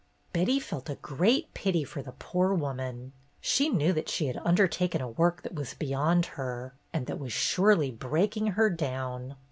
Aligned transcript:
Betty 0.33 0.59
felt 0.59 0.89
a 0.89 0.95
great 0.95 1.53
pity 1.53 1.83
for 1.83 2.01
the 2.01 2.13
poor 2.13 2.55
woman. 2.55 3.13
She 3.39 3.69
knew 3.69 3.93
that 3.93 4.09
she 4.09 4.25
had 4.25 4.37
undertaken 4.43 4.99
a 4.99 5.07
work 5.07 5.43
that 5.43 5.53
was 5.53 5.75
beyond 5.75 6.25
her, 6.25 6.73
and 6.91 7.05
that 7.05 7.19
was 7.19 7.31
surely 7.33 7.91
breaking 7.91 8.47
her 8.47 8.71
down. 8.71 9.35